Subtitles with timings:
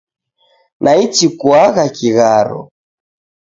[0.83, 2.61] Naichi kuagha kigharo